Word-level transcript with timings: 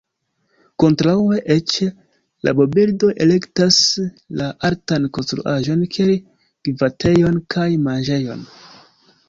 Kontraŭe 0.83 1.35
eĉ, 1.55 1.73
rabobirdoj 2.47 3.11
elektas 3.27 3.79
la 4.41 4.49
altan 4.71 5.07
konstruaĵon 5.19 5.87
kiel 5.97 6.15
gvatejon 6.71 7.41
kaj 7.57 7.69
manĝejon. 7.89 8.47